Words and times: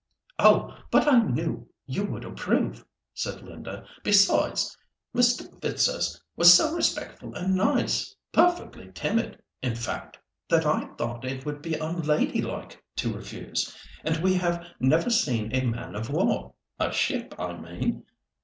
"Oh! 0.39 0.75
but 0.89 1.07
I 1.07 1.19
knew 1.19 1.69
you 1.85 2.03
would 2.07 2.25
approve," 2.25 2.83
said 3.13 3.43
Linda; 3.43 3.85
"besides 4.01 4.75
Mr. 5.15 5.43
Fitzurse 5.61 6.19
was 6.35 6.51
so 6.51 6.73
respectful 6.73 7.35
and 7.35 7.53
nice—perfectly 7.55 8.89
timid, 8.95 9.43
in 9.61 9.75
fact—that 9.75 10.65
I 10.65 10.87
thought 10.97 11.23
it 11.23 11.45
would 11.45 11.61
be 11.61 11.75
unladylike 11.75 12.83
to 12.95 13.13
refuse. 13.13 13.77
And 14.03 14.17
we 14.23 14.33
have 14.33 14.65
never 14.79 15.11
seen 15.11 15.53
a 15.55 15.63
man 15.67 15.93
of 15.93 16.09
war—a 16.09 16.91
ship 16.91 17.35
I 17.37 17.53
mean. 17.55 18.03